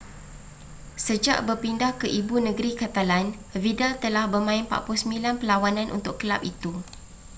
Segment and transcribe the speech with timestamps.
[1.05, 3.27] sejak berpindah ke ibu negeri catalan
[3.63, 6.71] vidal telah bermain 49 perlawanan untuk kelab itu